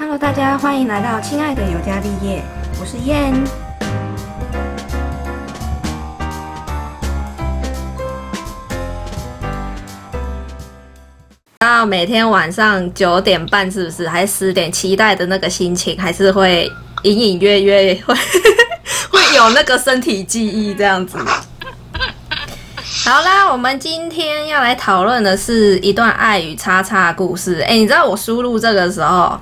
[0.00, 2.42] Hello，大家欢迎来到亲爱的尤加利叶，
[2.80, 3.34] 我是燕。
[11.58, 14.72] 到每天晚上九点半，是不是还是十点？
[14.72, 16.72] 期待的那个心情还是会
[17.02, 18.14] 隐隐约约会
[19.12, 21.18] 会有那个身体记忆这样子。
[23.04, 27.60] 好啦，我们今天要来讨论的是一段爱与叉叉的故事。
[27.60, 29.38] 哎、你知道我输入这个时候，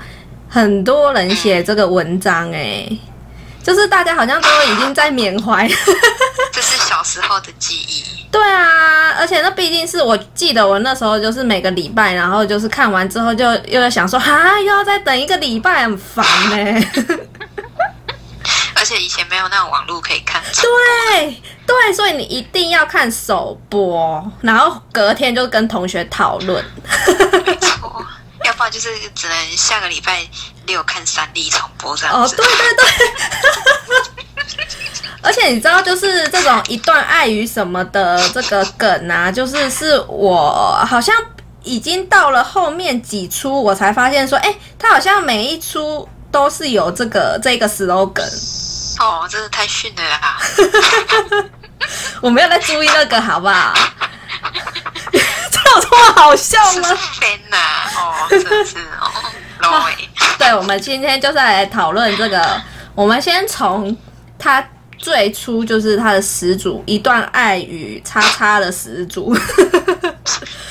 [0.59, 2.84] 很多人写这个文章、哎，
[3.62, 5.69] 就是大家好像都已经在缅怀。
[6.52, 8.27] 这是小时候的记忆。
[8.32, 16.87] 对啊，而且那毕竟是我记得我那时候就是每个礼拜，然后就是看完之后就又在想说，哈，又要再等一个礼拜，很烦呢、
[18.74, 20.43] 而且以前没有那种网络可以看。
[20.60, 26.65] 对对，所以你一定要看首播，然后隔天就跟同学讨论。
[27.46, 28.04] 没错，
[28.48, 30.27] 要不然就是只能下个礼拜
[30.66, 32.34] 六看三 D 重播这样哦，子。
[32.34, 32.84] 对对对。
[35.21, 41.15] 而且你知道，就是这种一段爱与什么的这个梗啊，就是是我好像
[41.63, 48.33] 已经到了后面几出，我才发现说，哎、它好像每一出都是有这个这个 slogan。
[48.99, 50.38] 哦，真的太逊了啦！
[52.23, 53.74] 我没有在注意那个，好不好？
[55.80, 56.88] 这有这么好笑是吗
[57.96, 58.79] 哦，真是
[59.60, 59.84] 哦
[60.38, 62.60] 对，我们今天就是来讨论这个。
[62.95, 63.96] 我们先从
[64.38, 64.66] 他
[64.97, 69.34] 最初就是他的始祖，一段爱与叉叉的始祖。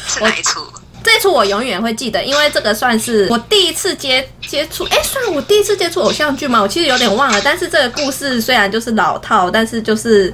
[0.07, 0.61] 是哪一出？
[1.03, 6.61] 这出我永远会记得，因为这个算是我第一次接接触，哎，算我第一次接触偶像剧吗？
[6.61, 7.39] 我其实有点忘了。
[7.41, 10.33] 但是这个故事虽然就是老套，但是就是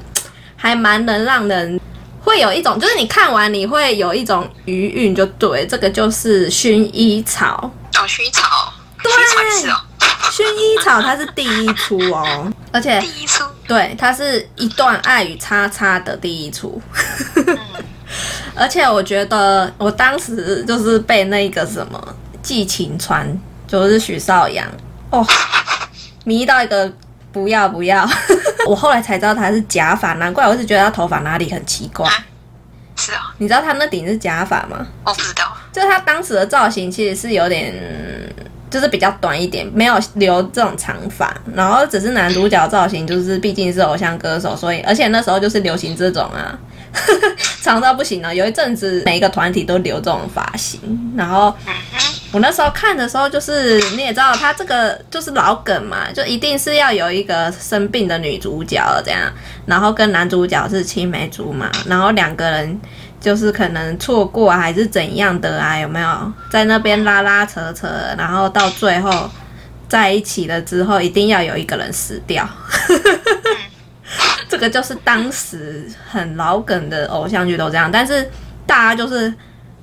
[0.55, 1.79] 还蛮能让人
[2.23, 7.69] 会有一种，就是你看完你会有一种余韵，就对，这个就是薰衣草。
[7.95, 9.75] 哦，薰衣草，薰衣草是哦，
[10.31, 13.44] 薰衣草它是第一出哦， 而且第一出。
[13.67, 16.81] 对，它是一段爱与叉叉的第一出。
[18.55, 23.28] 而且我觉得我当时就是被那个什么《寄情川》，
[23.67, 24.66] 就是许绍洋
[25.09, 25.25] 哦，
[26.23, 26.91] 迷到一个
[27.33, 28.07] 不要不要。
[28.66, 32.07] 我后来才知道他是假发，难怪我一直觉得他头发哪里很奇怪。
[32.07, 32.13] 啊
[32.95, 34.85] 是哦，你知道他那顶是假发吗？
[35.03, 35.51] 我不知道。
[35.72, 37.73] 就是他当时的造型其实是有点，
[38.69, 46.57] 就是比较短一点，没有留这种长发，然后只是男主角造型，就是毕竟是偶像歌手，所以而且那时候就是流行这种啊，
[47.63, 48.33] 长到不行了。
[48.33, 50.79] 有一阵子每一个团体都留这种发型，
[51.17, 51.53] 然后
[52.33, 59.31] 我那时候看的时候，就是你也知道，他这个就是老梗嘛，就一定是要有一个生病的女主角这样，
[59.67, 62.81] 然后跟男主角是青梅竹马，然后两个人
[63.22, 69.29] 就是可能错过还是怎样的啊，有没有在那边拉拉扯扯，然后到最后
[69.88, 72.49] 在一起了之后，一定要有一个人死掉。
[74.49, 78.27] 这个就是当时很老梗的偶像剧都这样，但是
[78.66, 79.31] 大家就是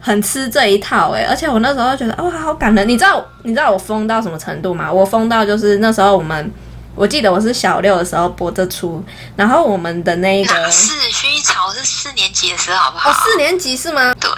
[0.00, 4.90] 很吃这一套哎、而且我那时候觉得哇好感人，你知道你知道我疯到什么程度吗？
[4.90, 6.52] 我疯到就是那时候我们。
[6.96, 9.02] 我记得我是小六的时候播这出，
[9.36, 13.10] 然后我们的那个是薰衣草是四年级的时候，好不好？
[13.10, 14.12] 哦四年级是吗？
[14.20, 14.28] 对，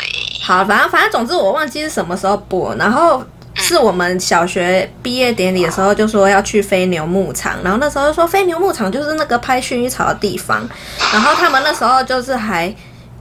[0.45, 3.25] 好，反正反正总之我忘记是什么时候播，然后
[3.55, 10.69] 是我们小学毕业典礼的时候就说要去飞牛牧场，然后那时候就说飞牛牧场就是那个拍薰衣草的地方，
[11.11, 12.73] 然后他们那时候就是还。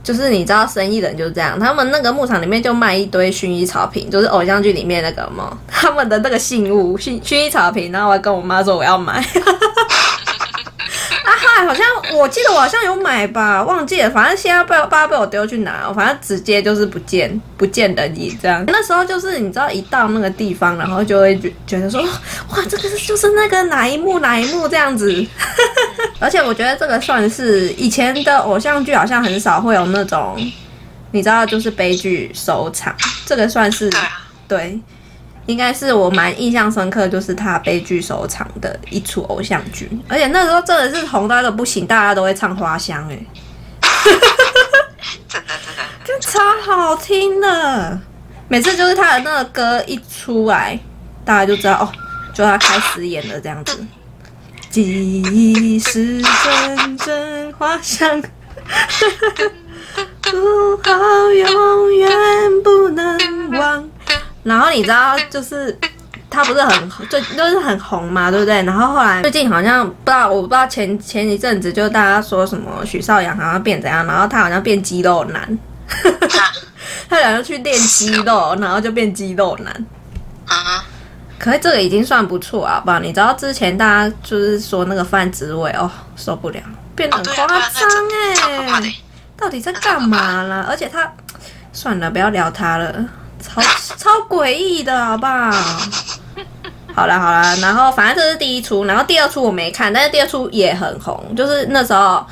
[0.03, 9.23] 就是你知道生意人就是这样，他们那个牧场里面就卖一堆薰衣草瓶，就是偶像剧里面那个嘛，他们的那个信物薰薰衣草瓶，然后我还跟我妈说我要买。
[11.66, 18.64] 好像我记得我好像有买吧，忘记了，反正现在被不知道被我丢去哪，反正直接就是不见不见的你这样。
[18.68, 25.26] 那时候就是你知道一到那个地方，然后就会觉觉得说，哇，这个是就是那个哪一幕哪一幕这样子。
[26.20, 30.36] 而且我觉得这个算是以前的偶像剧好像很少会有那种，
[31.12, 32.96] 你知道就是悲剧收场，
[33.26, 33.90] 这个算是
[34.48, 34.80] 对，
[35.47, 43.27] 应该是我蛮印象深刻，就是他悲剧收场的一出偶像剧，而且那时候真的是红到一个不行，大家都会唱花香、欸，
[44.04, 44.27] 真 的
[45.39, 45.42] 真
[45.75, 48.00] 的，就，超好听的。
[48.48, 50.77] 每次就是他的那个歌一出来，
[51.24, 51.92] 大家就知道哦，
[52.33, 53.77] 就他开始演了这样子。
[54.69, 58.21] 记忆是阵阵花香，
[60.21, 62.10] 不好永远
[62.63, 63.89] 不能忘。
[64.44, 65.78] 然后你知道，就是
[66.30, 68.64] 他不是很最就是很红嘛，对不对？
[68.64, 75.60] 然后后来最近好像不知道，我不知道前前一阵子就大家说什么许绍洋好像变怎样，然后他好像变肌肉男，
[77.10, 79.86] 他好像去练肌肉，然后就变肌肉男。
[80.48, 80.84] 啊，
[81.40, 83.04] 可是这个已经算不错啊，好不？
[83.04, 86.60] 你知道之前大家就是说那个范植伟哦，受不了，
[86.96, 87.60] 变得哦，很夸张
[88.84, 88.94] 哎。
[89.38, 90.66] 到底在干嘛啦？
[90.70, 91.12] 而且他
[91.74, 93.06] 算了，不要聊他了，
[93.42, 93.62] 超
[93.98, 95.52] 超诡异的，好不好？
[96.94, 102.26] 好啦好了，然后反正这是第一出，然后第二出我没看，但是第二出也很红，就是那时候，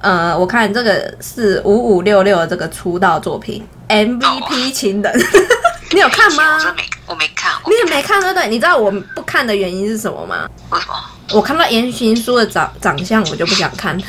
[0.00, 5.26] 呃，我看这个是五五六六的这个出道作品 MVP 情人，
[5.92, 6.72] 你有看吗我？
[6.72, 8.48] 没，我没看，你也没看对不对？
[8.48, 10.48] 你知道我不看的原因是什么吗？
[10.70, 10.94] 为什么？
[11.34, 13.98] 我看到言行书的长长相，我就不想看。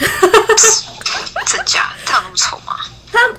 [1.45, 1.89] 真假？
[2.05, 2.73] 他有那么丑吗？
[3.11, 3.33] 他那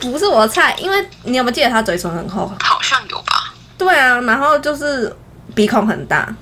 [0.00, 2.50] 不是我的菜，因为你有没有记得他嘴唇很厚？
[2.62, 3.52] 好像有吧。
[3.76, 5.14] 对啊，然后就是
[5.54, 6.28] 鼻孔很大。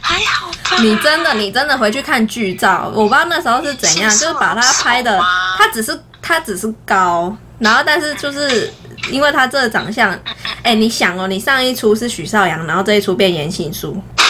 [0.00, 0.76] 还好吧。
[0.80, 5.18] 你真的，你真的回去看剧照，我不知道那时候是怎样，就是把他拍的，
[5.58, 8.70] 他只是他只是高，然后但是就是
[9.10, 10.16] 因为他这个长相，
[10.62, 14.22] 哎、你想哦，你上一出是许绍洋，然后这一出变言情书， 啊，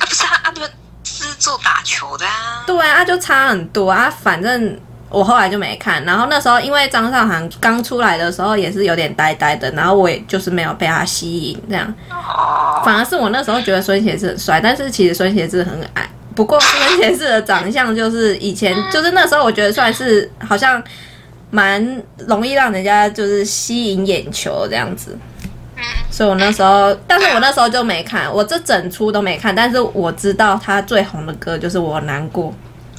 [0.00, 0.70] 不是啊，啊，不是
[1.04, 2.64] 是做打球的啊。
[2.66, 4.80] 对啊，就差很多啊，反正。
[5.10, 16.08] 我后来就没看，然后那时候因为张韶涵刚出来的时候也是有点呆呆的，然后我也就是没有被他吸引这样，哦，反而是我那时候觉得孙协志很帅，但是其实孙协志很矮。
[16.34, 20.80] 不过孙协志的长相就是以前就是那时候我觉得算是好像
[21.50, 25.18] 蛮容易让人家就是吸引眼球这样子。
[25.76, 32.50] 嗯，所以我那时候，但是我那时候就没看，我这整出都没看，但是我知道他最红的歌就是《我难过》，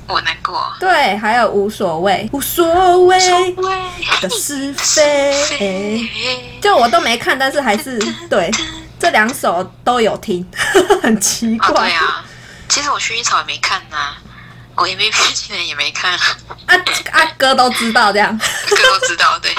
[0.10, 0.62] 我难过。
[0.80, 3.18] 对，还有无所谓，无所谓。
[4.22, 6.10] 的是非，
[6.62, 7.98] 就我都没看，但是还是
[8.30, 8.52] 对
[9.00, 10.46] 这两首都有听，
[11.02, 12.26] 很奇啊，怪对啊，
[12.68, 14.16] 其实我薰衣草也没看呐、
[14.76, 16.20] 我 MVP 今年也没看，啊
[17.12, 18.38] 啊，哥都知道这样。
[18.70, 19.54] 哥都知道，对，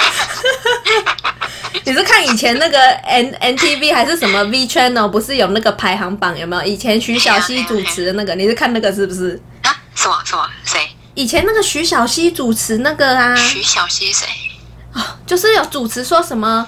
[1.84, 5.08] 你是看以前那个 N N T V 还是什么 V Channel？
[5.08, 6.62] 不是有那个排行榜有没有？
[6.62, 9.40] 以前徐小溪主持的那个，你是看那个是不是？
[10.00, 10.96] 啊，什么什么谁？
[11.14, 14.26] 以前那个徐小溪主持那个啊，徐小溪谁？
[14.94, 16.66] 哦就是有主持说什么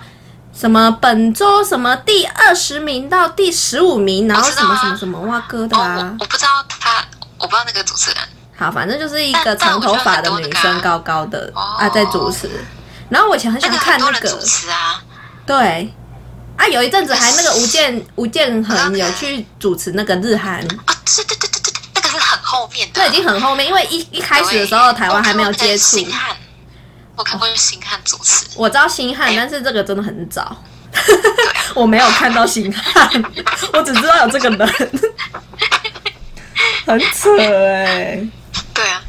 [0.52, 6.17] 什么本周什么第二十名到第十五名，然后什么什么什么哇哥的哦，啊我。
[6.20, 7.05] 我不知道他，
[7.38, 8.19] 我不知道那个主持人。
[8.56, 12.49] 好，反正就是一个长头发的女生，高高的哦啊，在主持。
[13.08, 15.02] 然后我以前很喜欢看那个主持啊，
[15.44, 15.93] 对，
[16.56, 21.61] 啊，有一阵子还那个吴建吴建衡有去主持那个日韩，啊，对对对对对，那个
[22.12, 25.98] 是很后面的，这已经很后面，因为一一开始的时候台湾还没有接触。
[27.14, 27.58] 我看过那个。
[27.58, 30.56] 星汉，我看过星汉主持，我知道星汉，但是这个真的很早，
[31.74, 33.10] 我没有看到星汉，
[33.74, 34.68] 我只知道有这个人，
[36.86, 38.26] 很扯哎、
[38.72, 39.02] 对啊，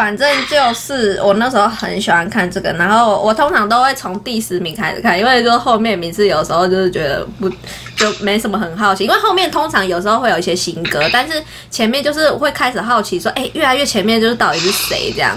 [0.00, 7.50] 反正就是我那时候很喜欢看这个，然后我通常都会从第十名开始看，因为就后面名次有时候就是觉得不
[7.94, 15.36] 就没什么很好奇，因为后面通常有时候会有一些新歌，但是前面就是会开始好奇说，哎、越来越前面就是到底是谁这样，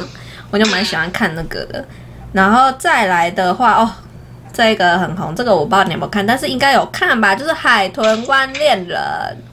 [0.50, 1.83] 我就蛮喜欢看那个的。
[2.31, 3.92] 然后再来的话，哦，
[4.54, 8.98] 这个很红，这个我不知道你有没有看，但是应该有看吧，就是《海豚湾恋人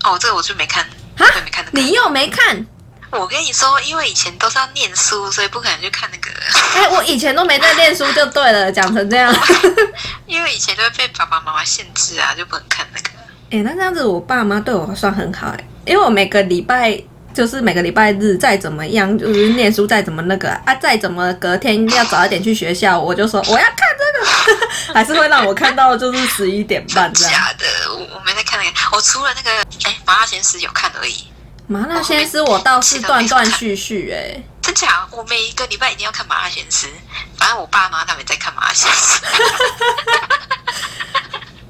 [0.05, 0.85] 哦，这个我就没看，
[1.17, 1.89] 哈没看那》，个。
[1.89, 2.65] 你又没看？
[3.12, 6.31] 我跟你说，因为以前都是要念书，所以不可能去看那个。
[6.79, 9.35] 哎、我以前都没在念书就对了，讲成这样。
[10.27, 13.09] 因为以前就会被爸爸妈妈限制啊，就不能看那个。
[13.51, 16.96] 哎、那这样子我爸妈对我算很好哎、因为我每个礼拜
[17.34, 27.32] 就是每个礼拜日再怎么样，就是念书再怎么那个啊，再怎么隔天要早一点去学校，我就说我要看这个， 还是会让我看到就是十一点半这样。
[27.32, 29.51] 假的，我我没在看那个，我除了那个
[29.82, 31.27] 哎麻辣鲜师有看而已。
[31.70, 35.06] 麻辣鲜师我倒是断断续续哎、真假？
[35.12, 36.89] 我每一个礼拜一定要看麻辣鲜师，
[37.39, 39.20] 反正我爸妈他们在看麻辣鲜师。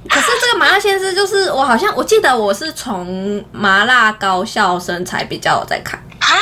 [0.09, 6.03] 可是这个麻辣鲜师就是我好像我记得我是从麻辣高校生才比较有在看。
[6.21, 6.33] 啊，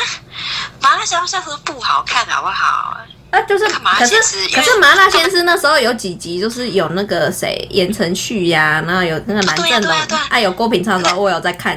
[0.80, 2.96] 麻辣鲜师下次不好看好不好？
[3.32, 4.14] 啊，就是，可是
[4.54, 11.76] 可是麻辣鲜师那时候有几集，就是有那个谁言承旭呀，然后有那个蓝正龙对呀对呀，啊有郭品超的时候，我有在看，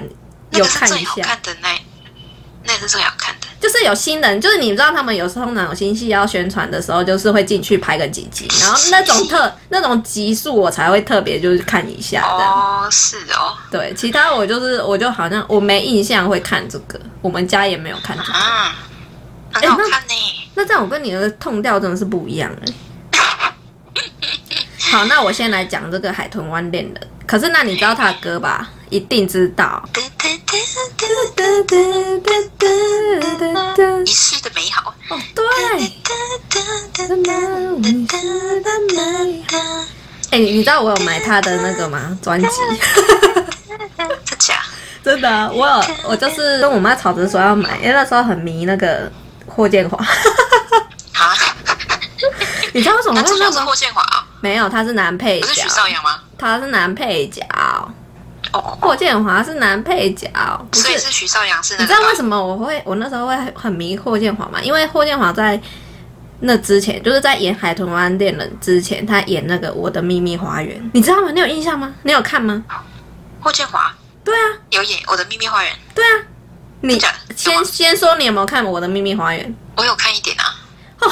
[0.51, 1.70] 有看一下，最好看的那，那个
[2.81, 3.47] 是最好看的。
[3.59, 12.23] 就是有新人，就是你知道他们有时候通常有新戏要宣传的时候，就是会进去拍个几集， 然后那种特那种集数我才会特别就是看一下。
[12.23, 18.33] 哦，是哦，对，其他我就是我就好像我没印象会看这个，我们家也没有看这个。
[18.33, 18.73] 啊，
[19.53, 20.15] 很好看呢。
[20.55, 22.73] 那这样我跟你的痛调真的是不一样哎。
[24.91, 27.07] 好，那我先来讲这个海豚湾恋人。
[27.27, 28.67] 可是那你知道他的歌吧？
[28.89, 29.88] 一定知道。
[30.51, 30.58] 哒
[33.77, 34.93] 哒，一世的美好。
[35.10, 35.43] 哦，对。
[36.03, 36.12] 哒
[36.50, 36.60] 哒
[36.91, 37.15] 哒哒哒
[38.05, 38.20] 哒
[38.60, 39.00] 哒哒
[39.48, 39.53] 哒。
[40.31, 42.17] 哎，你你知道我有买他的那个吗？
[42.22, 42.48] 专辑。
[42.48, 42.51] 哈
[43.98, 44.05] 哈哈。
[45.01, 49.10] 真的， 我有，我就是跟我妈吵着说要买，因为那时候很迷那个
[49.48, 49.98] 霍建华。
[49.98, 50.75] 哈哈
[51.13, 51.25] 哈。
[51.25, 51.34] 啊？
[52.74, 53.22] 你知道为什么？
[53.24, 54.03] 他是霍建华？
[54.41, 55.41] 没有，他是男配。
[55.43, 56.20] 是徐少强吗？
[56.38, 57.41] 他是男配角。
[58.53, 60.27] 哦，霍建华是男配角，
[60.69, 61.83] 不是所以是徐少阳是那。
[61.83, 64.62] 你知道为什么我会我那时候会很迷霍建华吗？
[64.62, 65.60] 因为霍建华在
[66.41, 71.31] 那之前，就是在演《海豚湾恋人》之前，他演那个《我的秘密花园》，你知道吗？
[71.31, 71.93] 你有印象吗？
[72.03, 72.63] 你有看吗？
[73.39, 73.93] 霍建华
[74.24, 76.24] 对啊，有演《我的秘密花园》，对啊。
[76.83, 77.00] 你
[77.36, 79.48] 先先说你有没有看《我的秘密花园》？
[79.75, 80.45] 我有看一点啊。
[81.00, 81.12] 哦，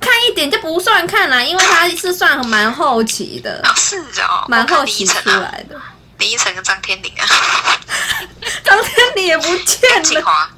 [0.00, 5.78] 看一点就不算看啦，因为他是算蛮后期的，啊，是哦，蛮后期出来的。
[6.20, 7.26] 林依晨跟张天林啊，
[8.62, 9.96] 张天林也不见了。
[9.96, 10.48] 杨锦华，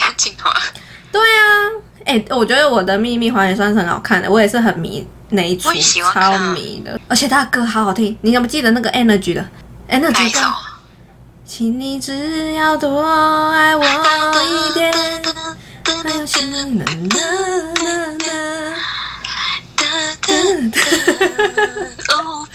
[0.00, 0.52] 杨锦华，
[1.10, 1.40] 对啊，
[2.04, 5.72] 哎、我觉得我的秘密花园算是很好看的，我也是很迷那一出
[6.12, 6.52] 超啊。
[6.52, 7.00] 迷的。
[7.08, 9.48] 而且他的歌好好听，你有没有记得那个 Energy 的？
[9.88, 10.52] 哪 Energy？
[11.46, 13.02] 请你只要多
[13.50, 14.92] 爱我一点，
[16.02, 18.54] 还有心能能能能
[22.08, 22.53] 哦，baby，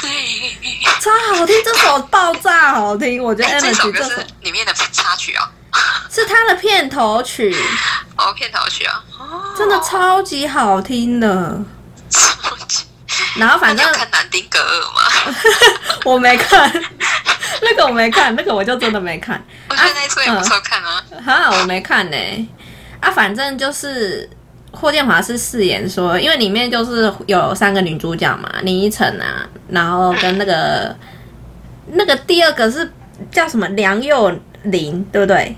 [1.02, 5.52] 超好听，这首爆炸好听，我觉得哎，这首歌是里面的插曲啊，
[6.12, 7.56] 是他的片头曲，
[8.18, 11.60] 哦，片头曲啊，哦真的超级好听的。
[12.10, 12.86] 超级。
[13.36, 15.36] 然后反正看南丁格尔吗？
[16.06, 16.72] 我没看，
[17.62, 19.44] 那个我没看，那个我就真的没看。
[19.70, 21.04] 我觉得那一出也不错看啊。
[21.26, 22.50] 哈，我没看呢、
[23.02, 24.30] 啊，反正就是
[24.80, 30.96] 霍建华是饰演说，因为里面就是有三个女主角嘛，林依晨啊，然后跟那个
[31.94, 32.90] 那个第二个是
[33.32, 34.32] 叫什么梁又
[34.64, 35.56] 林，对不对？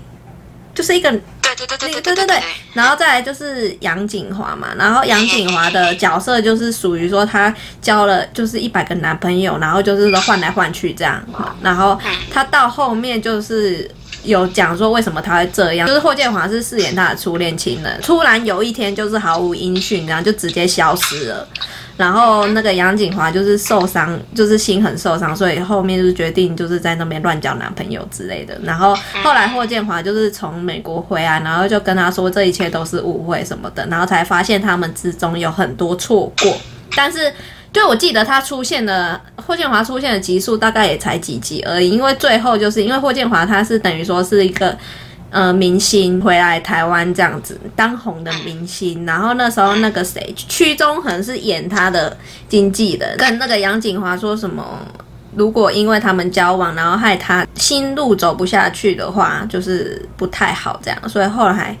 [0.74, 11.22] 就是一个对对对对对对对对，然后再来就是杨景华嘛，然后杨景华的角色就是属于说她交了就是一百个男朋友，然后就是说换来换去这样，
[11.62, 11.98] 然后
[12.32, 13.88] 她到后面就是
[14.24, 21.46] 有讲说为什么他会这样，就是霍建华是饰演他的初恋情人，突然有一天就是毫无音讯，然后就直接消失了。
[21.94, 28.58] 然后那个杨景华就是受伤，就是心很受伤，所以后面就是决定就是在那边乱交男朋友之类的。
[28.64, 36.56] 然后后来霍建华就是从美国回来，然后就跟他说这一切都是误会什么的，然后才发现他们之中有很多错过。
[36.96, 37.32] 但是
[37.72, 44.76] 就我记得他出现的霍建华出现的集数大概也才几集而已，因为最后就是因为霍建华他是等于说是一个。
[45.34, 52.14] 呃，明星回来台湾这样子当红的明星，然后那时候那个谁，屈中恒是演他的
[52.50, 54.62] 经纪人，跟那个杨锦华说什么，
[55.34, 61.74] 如果因为他们交往，然后害他心路走不下去的话，就是不太好这样，所以后来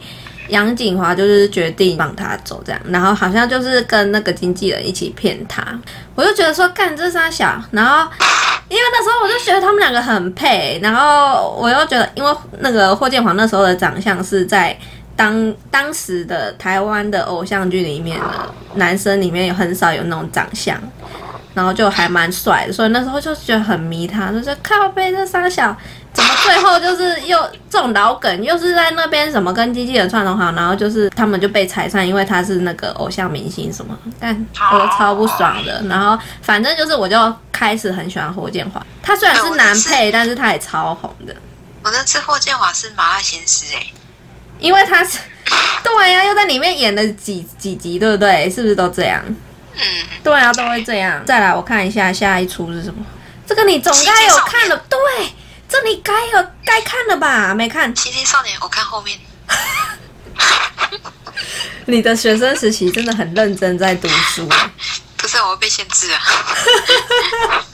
[0.48, 5.64] 杨锦华就是决定放他走这样，然后好像就是跟那个经纪人一起骗他，
[6.14, 8.10] 我就觉得说干这仨小，然后
[8.68, 14.76] 因为那时候我就觉得他们两个很配，然后我又觉得，因为那个霍建华那时候的长相是在
[15.14, 18.26] 当当时的台湾的偶像剧里面的
[18.74, 20.76] 男生里面有很少有那种长相，
[21.54, 25.76] 然后就还蛮帅的，所以那时候就觉得很迷他，就是靠背这仨小。
[26.14, 27.38] 怎么最后就是又
[27.70, 35.82] 这种老梗，又是在那边什么跟机器人串通好，然后就是他们就被拆散，因为他是那个偶像明星什么， 但我都超不爽的。
[35.88, 41.34] 然后反正就是我就开始很喜欢霍建华，他虽然是男配，但是他也超红的，
[41.82, 43.86] 我那次霍建华是麻辣鲜师哎，
[44.58, 45.18] 因为他是
[45.82, 48.50] 对呀、又在里面演了几几集，对不对？
[48.50, 49.24] 是不是都这样？
[49.74, 51.24] 嗯，对啊，都会这样。
[51.24, 53.04] 再来，我看一下下一出是什么。
[53.46, 54.98] 这个你总该有看了，对，
[55.68, 57.54] 这你该有该看了吧？
[57.54, 57.92] 没看？
[57.94, 59.18] 奇迹少年我看后面，
[61.86, 64.48] 你的学生时期真的很认真在读书。
[65.16, 66.20] 不是我会被限制啊，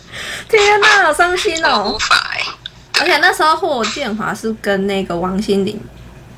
[0.50, 1.98] 天哪，好伤心我哦无！
[1.98, 2.40] 法哎，
[3.00, 5.80] 而且那时候霍建华是跟那个王心凌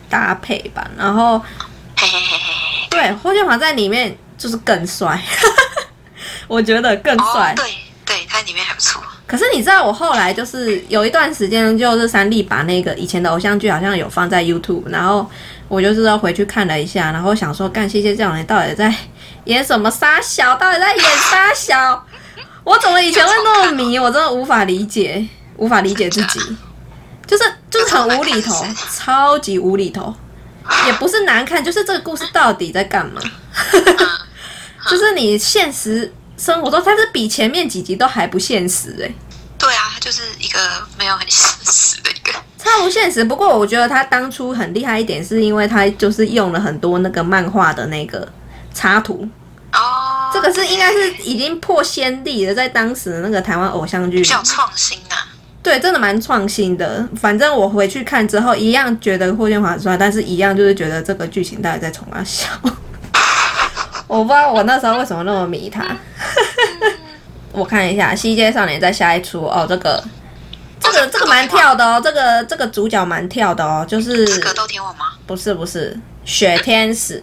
[0.08, 1.38] 搭配吧，然后
[1.96, 5.22] 嘿嘿嘿嘿嘿，对霍建华在里面就是更帅，
[6.48, 7.56] 我觉得更帅哦，。
[7.56, 7.74] 对
[8.06, 15.30] 对，他里面还不错，可是你知道，我后来就是有一段时间，就是三立把那个以前的偶像剧好像有放在 YouTube，然后
[15.68, 18.92] 我就是要回去看了一下，然后想说，干谢谢这种人到底在
[19.44, 22.06] 演什么沙小，到底在演沙小？
[22.64, 23.98] 我怎么以前会那么迷？
[23.98, 25.24] 我真的无法理解，
[25.56, 26.40] 无法理解自己，
[27.26, 30.12] 就是就是很无厘头， 超级无厘头，
[30.86, 33.20] 也不是难看，就是这个故事到底在干嘛？
[34.90, 39.14] 就是你现实生活中，它是比前面几集都还不现实哎、
[39.56, 40.58] 对啊，它就是一个
[40.98, 43.22] 没有很现实的一个， 超不现实。
[43.22, 48.26] 不过我觉得他当初很厉害一点，是因为他就是用了很多那个漫画的那个
[48.74, 49.28] 插图，
[49.72, 55.28] 哦，这个是应该是已经破先例了，在当时的那个台湾偶像剧比，较创新啊、
[55.62, 57.06] 对，真的蛮创新的。
[57.20, 62.46] 反正我回去看之后，一样觉得霍建华很帅，但是一样就是觉得这个剧情到底在冲他笑。
[64.10, 65.86] 我不知道我那时候为什么那么迷他。
[67.52, 70.02] 我看一下《西街少年》在下一出哦，这个
[70.80, 75.12] 这个这个蛮跳的哦，这个这个主角蛮跳的哦，就是是格斗天王吗？
[75.28, 77.22] 不是不是雪天使，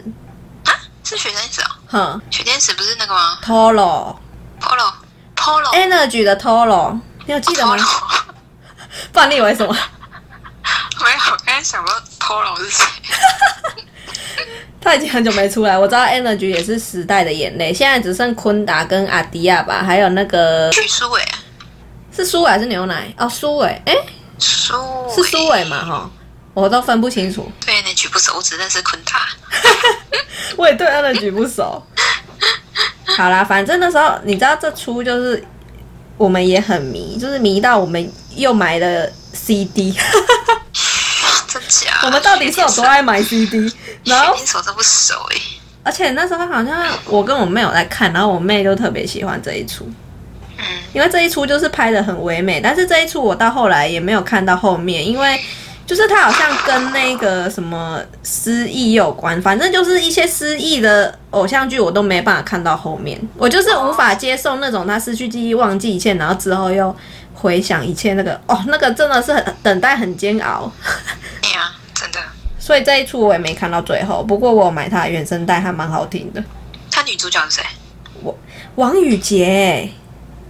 [0.64, 0.72] 啊，
[1.04, 1.66] 是雪天使哦。
[1.88, 4.94] 哼雪天使不是那个吗，Toro？Polo
[5.36, 8.22] Polo Energy 的 Tolo，你有记得吗？Polo
[9.12, 9.76] 不然你以为什么？
[11.04, 12.86] 没有，我刚才想到 Polo 是谁？
[14.88, 21.22] 他已经很久没出来，我知道 Energy 也是时代的眼泪，现在只剩昆达跟阿迪亚吧，还有那个许书伟，
[22.16, 23.14] 是苏伟还是牛奶？
[23.18, 23.94] 哦，苏伟，哎、
[24.40, 24.76] 苏
[25.14, 25.84] 是苏伟嘛？
[25.84, 26.10] 哈，
[26.54, 29.28] 我都分不清楚，对，那局不熟，我只认识昆达。
[30.56, 31.84] 我也对 Energy 不熟。
[33.18, 35.44] 好啦，反正那时候你知道这出就是
[36.16, 39.94] 我们也很迷，就是迷到我们又买了 CD，
[41.60, 42.00] 真假？
[42.04, 43.72] 我们到底是有多爱买 CD？
[44.04, 45.42] 然后雪天手都不熟哎。
[45.84, 49.90] 而且那时候好像我跟我妹有在看，然后我妹就特别喜欢这一出。
[50.58, 55.40] 嗯，因为这一出就是拍的很唯美，但是这一出我到后来也没有看到后面，因为
[55.86, 66.94] 就是它好像跟那个什么失忆有关，反正就是一些失忆的偶像剧我都没办法看到后面，我就是无法接受那种他失去记忆、忘记一切，然后之后又
[67.40, 70.72] 回想一切那个哦，那个真的是很等待很煎熬，
[71.40, 72.20] 对啊，真的。
[72.58, 76.44] 所以这一出我也没看到最后，不过我有买它的原声带，还蛮好听的。
[76.90, 77.64] 他女主角是谁？
[78.74, 79.88] 王宇杰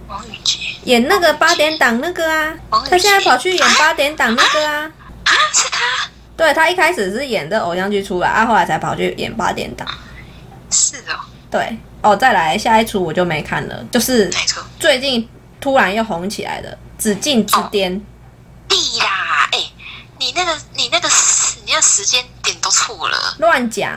[0.08, 2.56] 王宇杰演那个八点档那个啊
[2.88, 4.90] 他现在跑去演八点档那个啊。
[5.24, 6.08] 啊，是他？
[6.36, 9.86] 对他一开始是演的偶像剧出来，啊，后来才跑去演八点档。
[10.70, 14.30] 是哦，对，哦，再来下一出我就没看了，就是？
[14.78, 15.28] 最近
[15.60, 17.92] 突然又红起来的《紫禁之巅》
[18.68, 19.58] 地啦，哎、
[20.18, 23.96] 你那个你那个时你那个时间点都错了，乱讲。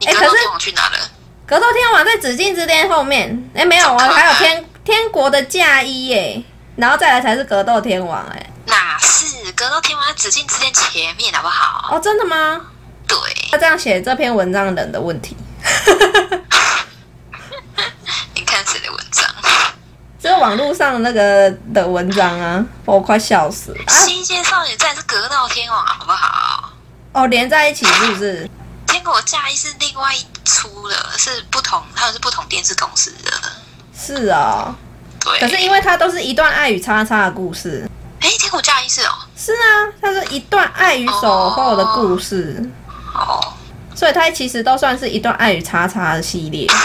[0.00, 0.98] 你哎可是格斗天王去哪了？
[1.46, 6.44] 格斗天王在《紫禁之巅》后面，哎，没有啊，还有天天国的嫁衣耶，
[6.76, 9.50] 然后再来才是格斗天王，哎，哪是？
[9.52, 11.96] 格斗天王在紫禁之巅前面好不好？
[11.96, 12.60] 哦，真的吗？
[13.06, 13.18] 对，
[13.50, 15.34] 他这样写这篇文章人的问题，
[18.34, 19.26] 你看谁的文章？
[20.38, 23.92] 网络上那个的文章啊，我快笑死了啊！
[23.92, 26.70] 西街少女战是格斗天王好不好？
[27.12, 28.48] 哦，连在一起是不是？
[28.86, 33.32] 天国嫁衣是另外一出的，是不同，他们是不同电视公司的。
[33.96, 34.74] 是哦，
[35.20, 37.88] 对，可是因为它都是一段爱与叉叉的故事。
[38.20, 42.68] 哎，天国嫁衣是哦，是啊，它是一段爱与守候的故事，
[43.14, 43.40] 哦，
[43.94, 46.66] 所以它其实都算是一段爱与叉叉的系列。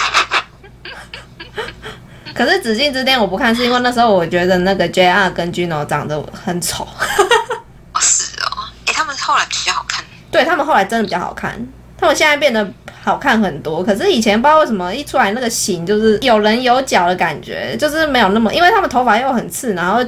[2.33, 10.03] 可是《紫禁之巅》我不看，是因为那时候我觉得那个 JR 跟 Gino 长得很丑，哦是哦，哎，他们后来比较好看。
[10.31, 11.51] 对他们后来真的比较好看，
[11.95, 12.67] 他们现在变得
[13.03, 13.83] 好看很多。
[13.83, 20.03] 可是以前不知道为什么一出来那个型就是有棱有角的感觉，就是没有那么，因为他们头发又很刺，然后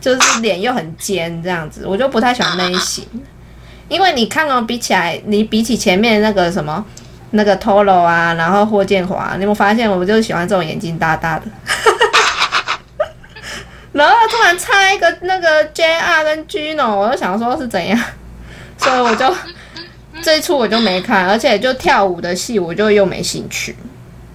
[0.00, 3.06] 就是脸又很尖这样子，我就不太喜欢那一型。
[3.88, 6.84] 因为你看哦，比起来，你比起前面那个什么
[7.30, 11.44] 那个 Toro 啊，然后霍建华，你有没有发现我就喜欢这种眼睛大大的？
[13.98, 17.98] 然后突然插一个那个 JR 跟 Gino，我就想说是怎样，
[18.78, 19.34] 所以我就
[20.22, 23.76] 这一出我就没看，而且就跳舞的戏我就又没兴趣。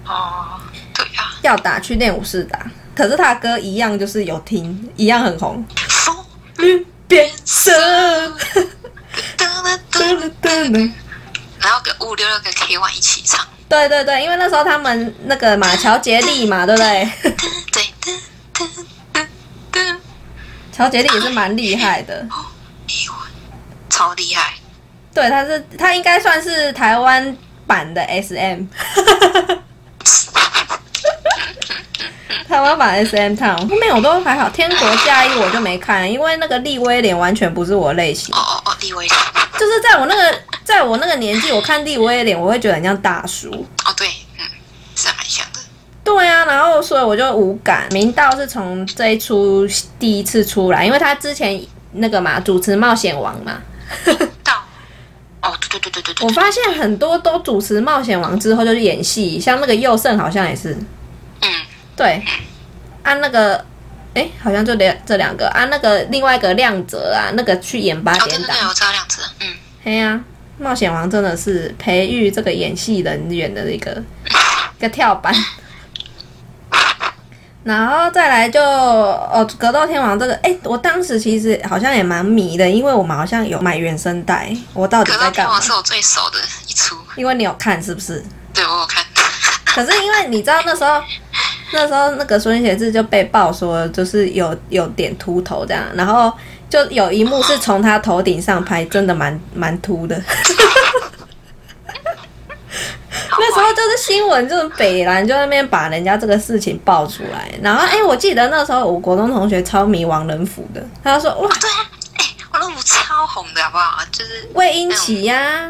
[0.06, 0.60] 哦，
[0.94, 2.58] 对呀、要打去练武室打，
[2.94, 5.64] 可是他的歌一样就是有听，一样很红。
[5.88, 6.14] 风
[6.58, 7.70] 绿变色，
[11.58, 17.08] 然后跟五六六跟 K One 一起唱，对对对，因为那时候他们那个马乔杰利嘛，对不对？
[17.72, 18.18] 对噔
[18.52, 18.84] 噔噔噔，
[20.74, 22.26] 乔杰利也是蛮厉害的，
[23.88, 24.54] 超厉害，
[25.14, 28.64] 对，他是他应该算是台湾版的 SM，
[32.48, 38.34] 台湾版 SM Town 后面我都还好，天国嫁衣我就没看，因为那个利威廉完全不是我类型。
[38.34, 39.16] 哦，哦哦，立威廉，
[39.58, 43.50] 就是在我那个在我那个年纪，我看利威廉我会觉得很像大叔。
[43.84, 44.08] 哦对，
[46.04, 47.88] 对啊，然后所以我就无感。
[47.90, 49.66] 明道是从这一出
[49.98, 51.60] 第一次出来，因为他之前
[51.92, 53.60] 那个嘛主持《冒险王》嘛，
[54.44, 54.52] 到，
[55.42, 60.76] 哦对对对对对对，我发现很多都主持《冒险王》之后就去演戏，像那个佑胜好像也是，
[61.40, 61.50] 嗯，
[61.96, 62.22] 对，
[63.02, 63.64] 按、那个。
[64.14, 70.20] 哎，好像就两这两个啊，那个另外一个亮泽啊，那个去演八哦对点档对对，，我知道亮泽，嗯，嘿呀、
[70.56, 73.90] 冒险王真的是培育这个演戏人员的一个
[74.78, 75.34] 一个跳板。
[77.64, 84.54] 然后再来就哦，格斗天王这个，哎，我当时其实好像也蛮迷的，因为我们好像有买原声带。
[84.74, 85.62] 我到底在干嘛斗天王？
[85.62, 88.22] 是我最熟的一出，因为你有看是不是？
[88.52, 89.02] 对我有看。
[89.64, 91.02] 可是因为你知道那时候，
[91.72, 96.30] 那时候那个孙协志就被爆说就是有有点秃头这样，然后
[96.68, 100.20] 就有一幕是从他头顶上拍，真的蛮蛮秃的。
[103.38, 114.02] 那时候就是新闻，就是北兰就那边把人家这个事情爆出来，然后哎、我记得那时候我国中同学超迷王仁甫的，他就说哇，对啊，哎、王仁甫超红的好不好？
[114.12, 115.68] 就是魏英奇呀、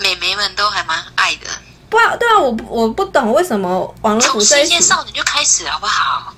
[0.00, 1.46] 美眉们都还蛮爱的，
[1.90, 6.32] 不啊，对啊，我不我不懂为什么王仁《甫这一出，西街少年》就开始了好不好？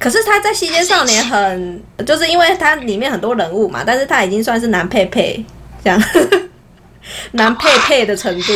[0.00, 5.44] 可是他在《西街少年》很，就是因为他里面很多人物嘛，但是他已经算是男配配
[5.82, 6.00] 这样，
[7.32, 8.52] 男配配的程度。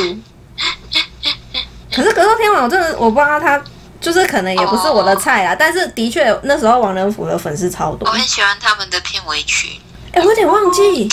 [1.95, 3.63] 可是《格斗天王》我真的我不知道他，
[4.01, 8.09] 就是可能也不是我的菜啦，但是的确那时候王仁甫的粉丝超多。
[8.09, 9.81] 我很喜欢他们的片尾曲。
[10.13, 11.09] 哎、我有点忘记。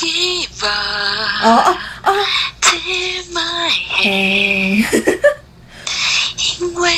[0.62, 0.68] 哦
[1.44, 2.16] 哦哦
[2.62, 4.86] ，take my hand，嘿。
[6.60, 6.92] 因为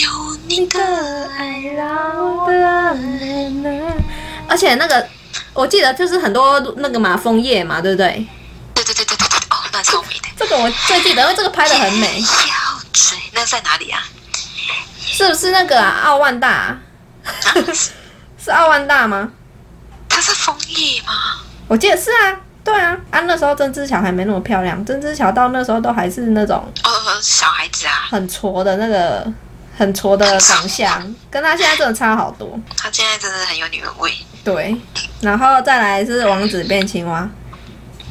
[0.00, 0.08] 有
[0.48, 0.80] 你的
[1.38, 2.46] 爱让我
[4.48, 5.06] 而且那个，
[5.52, 8.26] 我记得就是很多那个嘛枫叶嘛，对不对？
[8.74, 10.28] 对对对对对对，哦，那超美的。
[10.36, 12.20] 这个我最记得，因为这个拍的很美，
[13.32, 14.00] 那在哪里啊？
[14.98, 16.02] 是不是那个啊？
[16.04, 16.78] 奥万大、啊？
[17.24, 17.54] 啊
[18.42, 19.30] 是奥万大吗？
[20.08, 21.12] 它是枫叶吗？
[21.66, 26.90] 我记得是啊，对啊，啊那时候曾之乔还没那么漂亮，曾之乔到那时候都还是那种呃，
[27.22, 29.26] 小孩子啊，很挫的那个
[29.76, 32.58] 很挫的长相，跟他现在真的差好多。
[32.76, 34.12] 他现在真的很有女人味。
[34.44, 34.76] 对，
[35.22, 37.26] 然后再来是王子变青蛙，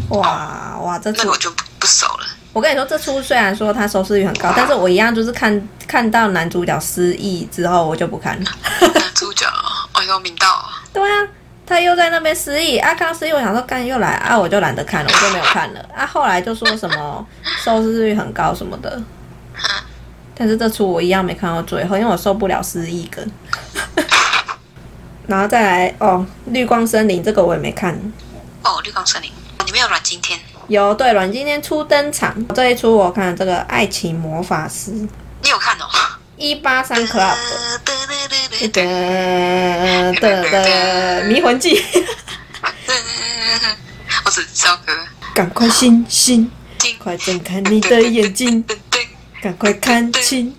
[0.10, 2.26] 哇哇，这个我就不不熟了。
[2.54, 8.46] 我跟你说，这出虽然说它收视率很高，但是我一样就是看看到男主角失忆之后，我就不看了。
[8.80, 9.48] 男 主角，
[9.94, 10.64] 哦呦，明道，
[10.94, 11.28] 对啊，
[11.66, 16.06] 他又在那边失忆啊，看到失忆，我想说干又来啊，我就懒得看了，我就没有看了啊。
[16.06, 17.28] 后来就说什么
[17.64, 19.02] 收视率很高什么的，
[20.36, 23.28] 但是这出我一样没看到最后，因为我受不了失忆梗。
[25.26, 27.94] 然后再来哦，绿光森林这个我也没看。
[28.62, 29.32] 哦，绿光森林，
[29.66, 34.92] 里面有阮经天，有对阮今天初登场这一出，我看这个《爱情魔法师》
[35.42, 35.88] 你有看哦？
[36.38, 37.36] 一八三 club
[37.86, 37.94] 对
[38.70, 41.84] 的的的迷魂记，
[44.26, 44.94] 我只知道歌。
[45.36, 46.50] 赶快醒醒，
[46.98, 48.66] 快睁开你的眼睛，
[49.42, 50.56] 赶快看清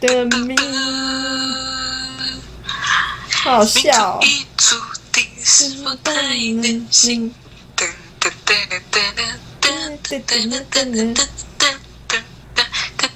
[0.00, 0.56] 的命。
[3.32, 4.20] 好好笑、哦。
[5.50, 7.34] 是否太任性？
[7.76, 7.84] 噔
[8.20, 8.54] 噔噔
[8.92, 9.26] 噔噔
[9.60, 9.66] 噔
[9.98, 12.22] 噔噔噔噔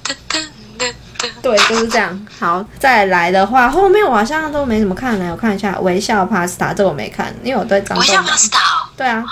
[0.03, 2.27] 噔噔对，就是这样。
[2.37, 5.31] 好，再来的话，后面我好像都没怎么看呢。
[5.31, 8.37] 我看一下《微笑 Pasta》，这个我没看，因为我对张栋梁微笑帕。
[8.37, 9.23] 斯塔，对啊，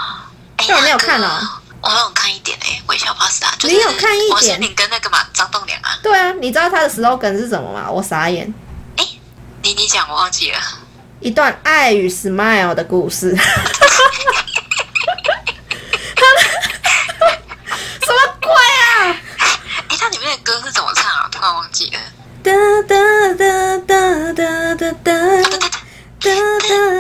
[0.56, 1.28] 哎这我没有看哦。
[1.82, 6.00] 我好像看一点诶，微笑帕斯塔，就是你有看一点王心凌跟那个嘛张栋梁啊。
[6.02, 7.92] 对啊，你知道他的 slogan 是什么吗？
[7.92, 8.54] 我傻眼。
[9.62, 10.58] 你你讲我忘记了。
[11.19, 13.36] 一段爱与 smile 的故事。
[13.36, 13.41] 什
[18.12, 19.15] 么鬼啊？
[19.88, 21.30] 哎，它里面的歌是怎么唱啊？
[21.32, 21.99] 突然忘记了。
[22.43, 22.52] 哒
[22.88, 22.95] 哒
[23.36, 25.12] 哒哒哒哒哒哒
[26.19, 26.30] 哒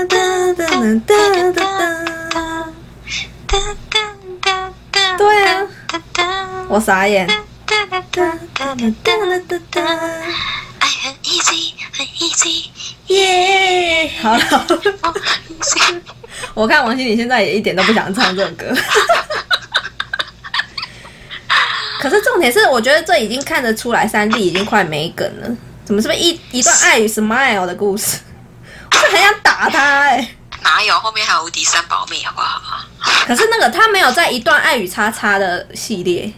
[0.07, 0.15] 哒
[0.53, 0.63] 哒
[0.99, 1.11] 哒
[1.51, 1.59] 哒哒。
[5.17, 5.67] 对啊，
[6.69, 7.27] 我傻眼。
[7.27, 8.21] 哒哒哒
[8.53, 8.75] 哒
[9.47, 9.81] 哒哒。
[10.79, 12.69] 爱很 easy，很 easy，
[13.07, 14.11] 耶！
[14.21, 14.67] 好了。
[16.53, 18.65] 我看王心凌现在也一点都不想唱这首歌。
[21.99, 25.49] 可是重点是，我觉得这已经看得出来，三弟已经快没梗了。
[25.85, 28.19] 怎么是不是一一段爱与 smile 的故事？
[28.91, 30.93] 我是很想打他哎、哪有？
[30.99, 32.85] 后面还有无敌三宝妹，好不好？
[33.25, 36.31] 可是那个他没有在一段爱与叉叉的系列，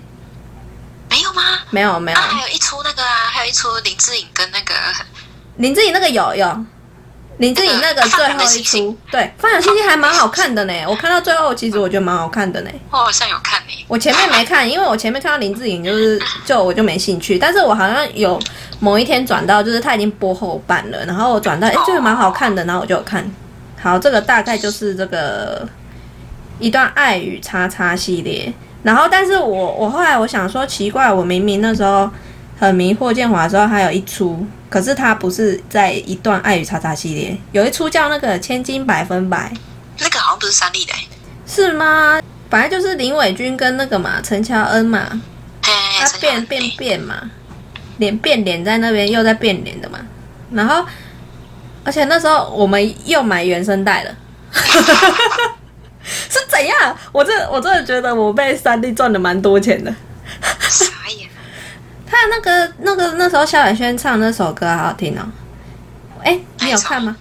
[1.09, 1.59] 没有吗？
[1.71, 2.27] 没有没有啊，。
[2.31, 4.73] 还有一出那个啊，还有一出林志颖跟那个
[5.57, 6.65] 林志颖那个有有，
[7.37, 10.73] 林志颖那个最后一出，对《放养星星》还蛮好看的呢。
[10.87, 12.69] 我看到最后，其实我觉得蛮好看的呢。
[12.91, 18.39] 我好像有看你、我前面没看，因为我前面看到林志颖就是 就我就没兴趣，但是我好像有
[18.79, 23.29] 某一天转到，就是他已经播后半了，然后我转到，哎、这个蛮好看的，然后我就有看。
[23.81, 25.67] 好，这个大概就是这个
[26.59, 28.51] 一段爱与叉叉系列。
[28.83, 32.09] 然后，但是我我后来我想说，奇怪，我明明那时候
[32.57, 39.51] 很迷霍建华的时候，还有一出，可是他不是在一段爱与叉叉系列，有一出叫那个千金百分百，
[39.99, 41.07] 那个好像不是三立的、欸，
[41.45, 42.21] 是吗？
[42.49, 45.21] 本来就是林伟君跟那个嘛陈乔恩嘛，
[45.61, 47.29] 他变变变嘛，
[47.97, 49.99] 脸变脸在那边又在变脸的嘛。
[50.51, 50.85] 然后，
[51.83, 54.15] 而且那时候我们又买原声带了，
[54.53, 56.95] 是怎样？
[57.11, 59.93] 我这我真的觉得我被三 D 赚了蛮多钱的。
[62.15, 65.23] 他那个那个那时候萧亚轩唱那首歌好好听哦。
[66.23, 67.15] 哎，你有看吗？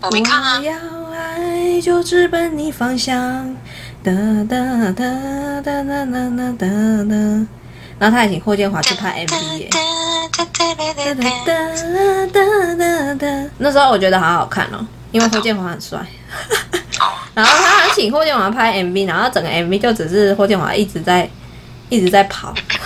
[0.00, 0.64] 我没看啊我。
[0.64, 0.74] 要
[1.12, 3.54] 爱就直奔你方向，
[4.02, 4.10] 哒
[4.48, 4.56] 哒
[4.92, 5.04] 哒
[5.62, 6.66] 哒哒哒哒哒
[7.04, 7.46] 哒。
[7.98, 9.68] 然后他还请霍建华去拍 MV 耶。
[9.70, 9.78] 哒
[10.36, 10.94] 哒哒
[12.32, 13.50] 哒哒哒。
[13.58, 15.98] 那时候我觉得好好看哦，因为霍建华很帅。
[17.00, 21.28] 哦，然后他还请霍建华拍 MV，然后整个 MV 就只是霍建华一直在
[21.88, 22.77] 一直在跑，嗯，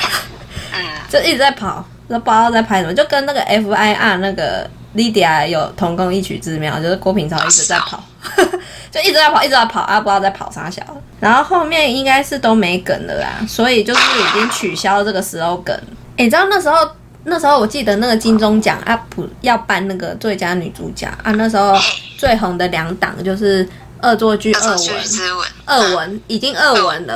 [1.13, 8.03] 就一直在跑，都不知道在拍什么，就跟那个 FIR 那个 Lydia 有同工异曲之妙，就是郭品超一直在跑，
[8.91, 10.83] 就一直在跑，一直在跑啊，不知道在跑啥小。
[11.21, 15.79] 然后后面应该是都没梗了啦，所以就是已经取消这个 slogan。
[16.17, 16.77] 诶你知道那时候？
[17.25, 21.73] 那时候我记得那个金钟奖啊，不要颁那个最佳女主角啊，那时候
[22.19, 23.65] 最红的两档就是
[24.03, 27.15] 《恶作剧二恶作文剧》，之吻，二文已经二文了。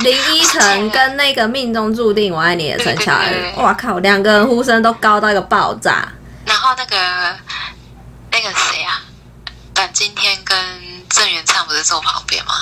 [0.00, 6.08] 林依晨跟那个命中注定我爱你的陈乔恩哇靠，两个人呼声都高到一个爆炸。
[6.44, 6.96] 然后那个
[8.32, 9.00] 那个谁啊，
[9.76, 10.58] 阮经天跟
[11.08, 12.52] 郑元畅不是坐旁边吗？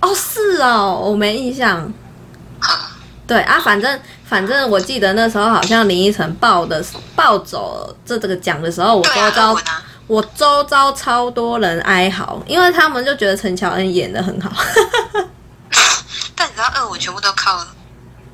[0.00, 1.80] 哦，是哦，我没印象。
[1.80, 2.78] 嗯，
[3.26, 6.84] 对啊，反正反正我记得那时候好像林依晨抱的
[7.16, 14.52] 抱走这这个奖的时候，我对啊，周遭二文啊，我周遭超多人哀嚎，因为他们就觉得陈乔恩演的很好。
[16.36, 17.64] 但你知道二五全部都靠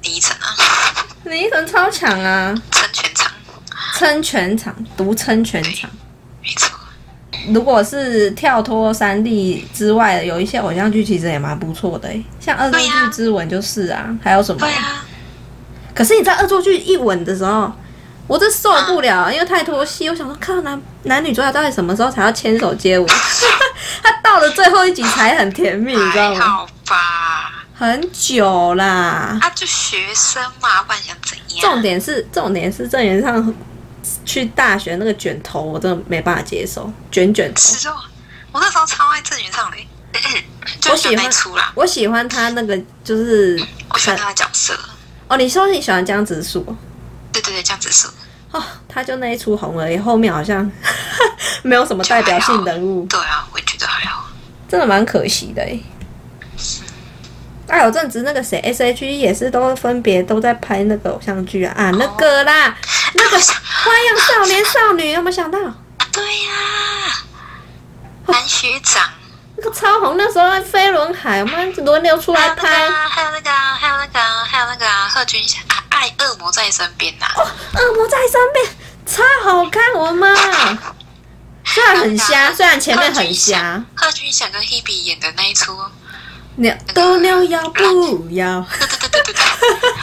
[0.02, 0.46] 李依晨啊，
[1.24, 3.32] 李依晨超强啊，撑全场，
[3.94, 5.88] 撑全场，独撑全场。
[6.42, 6.76] 没错。
[7.48, 14.70] 如果是跳脱三 D 之外的，有一些偶像剧其实也蛮不错的诶，像《恶作剧之吻》就是啊，还有什么对？
[14.72, 15.04] 啊，
[15.94, 17.72] 可是你在恶作剧一吻的时候，
[18.30, 20.08] 我真受不了，因为太拖戏。
[20.08, 23.08] 我想说，看男男女主角到底什么时候才要牵手接吻？
[24.04, 26.40] 他到了最后一集才很甜蜜，你知道吗？
[26.40, 27.64] 好吧？
[27.74, 29.36] 很久啦。
[29.40, 31.60] 啊，就学生嘛，不然想怎样？
[31.60, 33.52] 重点是，重点是郑元畅
[34.24, 37.60] 去大学那个卷头，我真的没办法接受，卷卷头。
[37.60, 37.96] 是哦，
[38.52, 39.76] 我那时候超爱郑元畅的，
[40.88, 43.60] 我喜欢出啦，我喜欢他那个，就是
[43.92, 44.78] 我喜欢他的角色。
[45.26, 46.64] 哦，你说你喜欢江直树
[47.32, 48.10] 对对对，这样子说。
[48.52, 50.68] 哦，他就那一出红而已，后面好像
[51.62, 54.24] 没有什么代表性人物，对啊，我也觉得还好。
[54.68, 55.78] 真的蛮可惜的哎。
[57.68, 62.76] 啊，有阵子那个谁，S H E 也是都分别都在拍那个偶像剧啊，啊那个啦，
[63.14, 63.38] 那个
[63.84, 65.58] 《花样少年少女》有没有想到？
[66.12, 66.50] 对呀、
[68.26, 69.08] 男学长，
[69.56, 72.84] 那个超红，那时候在飞轮海，我们轮流出还有那个来拍。
[72.86, 75.62] 啊，还有那个啊，还有那个啊，还有那个啊，贺军翔
[76.00, 78.66] 啊，爱恶魔在身边呐、恶魔在身边，
[79.06, 80.34] 超好看，我的妈！
[81.64, 85.78] 虽然很瞎，虽然前面很瞎，贺军翔跟 Hebe 演的那一出，
[86.56, 88.62] 鸟都鸟要不要？
[88.78, 89.42] 对对对对对对，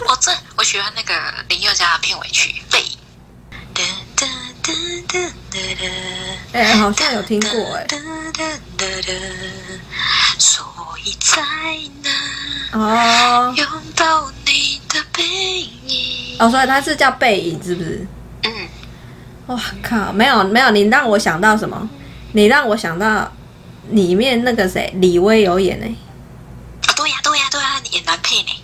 [0.07, 1.13] 我最 我喜欢那个
[1.49, 2.91] 林宥嘉的片尾曲《背影》。
[3.73, 3.83] 哒
[4.15, 4.27] 哒
[4.63, 4.73] 哒
[5.07, 5.19] 哒
[5.51, 5.87] 哒哒
[6.53, 7.97] 哎、好像有听过哎、哒
[8.33, 8.43] 哒
[8.77, 9.13] 哒哒
[10.57, 10.65] 所
[11.03, 11.39] 以在
[12.01, 16.35] 那哦拥抱你的背影。
[16.39, 18.07] 哦，所以他是叫背影，是不是？
[18.43, 18.67] 嗯，
[19.47, 21.87] 哇靠，没有没有，你让我想到什么？
[22.31, 23.31] 你让我想到
[23.91, 25.85] 里面那个谁，李威有演哎、
[26.87, 28.63] 啊，对呀对呀对呀，你演男配呢。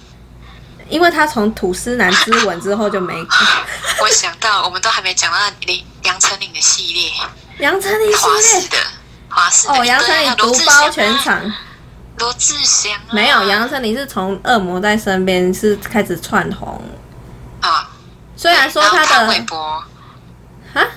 [0.89, 3.13] 因为他从吐司男之吻之后就没
[4.01, 7.11] 我想到，我们都还没讲到林杨丞琳的系列，
[7.59, 8.77] 杨丞琳系列的
[9.67, 11.39] 哦，杨丞琳独包全，场。
[12.23, 13.11] 罗志祥啊。
[13.11, 16.81] 没有，杨丞琳是从《恶魔在身边》是开始窜红，
[17.59, 17.89] 啊，
[18.37, 19.83] 虽然说他的柏
[20.73, 20.87] 啊，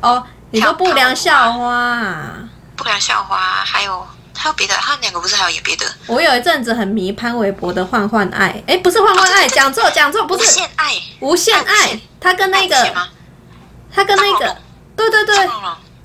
[0.00, 5.84] 哦，你说不良校花、啊，不良校花，还有还有别的，他们两个不是还有演别的？
[6.06, 12.76] 我有一阵子很迷潘玮柏的《换换爱》，哎，不是《换换爱》，讲错讲错，不无是限爱，无限爱他跟那个？
[13.92, 14.56] 他跟那个
[14.96, 15.36] 对对对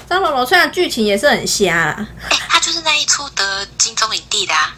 [0.09, 4.75] 张，龙龙，虽然剧情也是很瞎啦，哎，他就是那一出得金钟影帝的啊！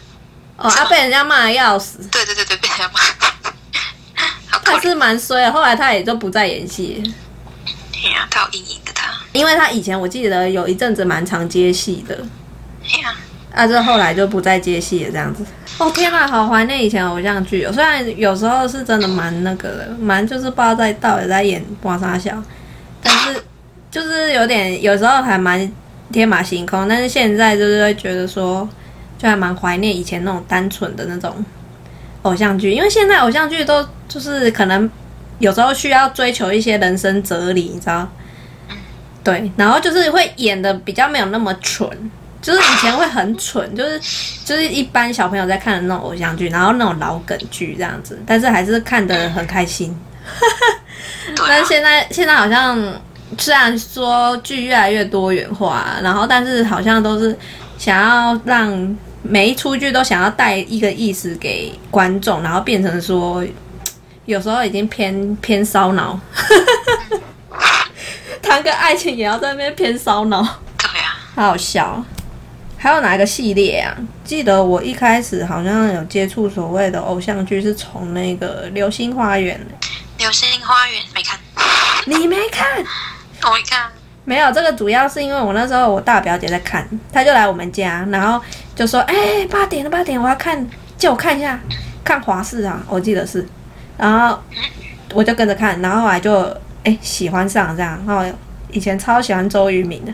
[0.58, 3.00] 哦，他被人家骂的要死，对对对对，被人家骂。
[4.62, 7.12] 他是蛮衰的，后来他也就不再演戏了，
[7.94, 12.14] 哎呀，他有阴影的他，因为他以前我记得有一阵子蛮常接戏的，
[12.84, 13.14] 哎呀，
[13.54, 15.44] 啊，这后来就不再接戏了，这样子。
[15.78, 17.72] 哦天呐，好怀念以前偶像剧哦！
[17.72, 22.40] 虽然有时候是真的蛮那个的，蛮就是不知道在到底在演刮痧笑，
[23.02, 23.42] 但是
[23.92, 25.70] 就是有点有时候还蛮
[26.10, 26.88] 天马行空。
[26.88, 28.68] 但是现在就是会觉得说，
[29.16, 31.44] 就还蛮怀念以前那种单纯的那种
[32.22, 34.90] 偶像剧，因为现在偶像剧都就是可能
[35.38, 38.08] 有时候需要追求一些人生哲理，你知道？
[39.22, 41.88] 对，然后就是会演的比较没有那么蠢，
[42.40, 44.00] 就是以前会很蠢，就是
[44.44, 49.96] 就是一般小朋友在看的那种偶像剧，然后那种老梗剧这样子，但是还是看得很开心。
[51.48, 52.76] 但是，现在现在好像
[53.38, 57.36] 虽然说剧越来越多元化，然后但是好像都是
[57.78, 63.44] 想要让每一出剧都想要带一个意思给观众，然后变成说
[64.26, 66.18] 有时候已经偏偏烧脑，
[68.42, 70.42] 谈个爱情也要在那边偏烧脑，
[70.78, 72.04] 对啊，好好笑。
[72.76, 73.96] 还有哪一个系列啊？
[74.24, 79.56] 记得我一开始好像有接触所谓的偶像剧，是从那个《流星花园》。
[80.18, 81.38] 流星花园没看，
[82.06, 82.84] 你没看？
[83.44, 83.90] 我没看，
[84.24, 88.40] 没有，这个主要是因为我那时候我大表姐在看，她就来我们家，然后
[88.74, 91.58] 就说：“哎、八点了，八点，我要看，借我看一下，
[92.04, 93.46] 看华视啊，我记得是。”
[93.98, 94.38] 然后
[95.12, 98.24] 我就跟着看，然后后来就哎、喜欢上这样，然后
[98.70, 100.12] 以前超喜欢周渝民的，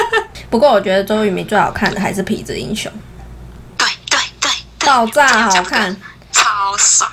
[0.48, 2.90] 不过我觉得周渝民最好看的还是《痞子英雄。
[3.76, 4.50] 对对对》，
[4.86, 5.94] 爆炸好看，，
[6.30, 7.06] 超帅，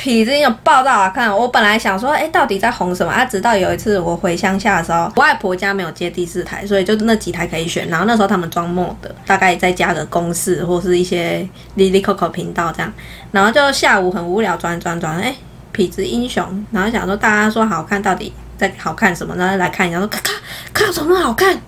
[0.00, 1.30] 痞子英雄爆炸好看。
[1.34, 3.22] 我本来想说，哎、到底在红什么啊？
[3.22, 7.86] 直到有一次我回乡下的时候，我外婆家没有接第四台，所以就那几台可以选。
[7.88, 12.90] 然后那时候他们装模的，大概再加个公式或是一些 Lily Coco 频道这样。
[13.30, 15.34] 然后就下午很无聊，转转转，哎、
[15.74, 16.66] 痞子英雄。
[16.70, 19.36] 然后想说大家说好看，到底在好看什么？
[19.36, 20.34] 然后来看一下，说看看
[20.72, 21.60] 看怎么那么好看，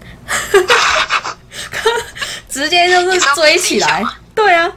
[2.48, 4.02] 直接就是追起来。
[4.34, 4.72] 对啊，